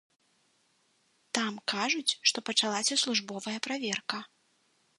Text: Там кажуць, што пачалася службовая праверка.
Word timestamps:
Там 1.37 1.53
кажуць, 1.75 2.17
што 2.31 2.37
пачалася 2.49 2.99
службовая 3.05 3.57
праверка. 3.69 4.17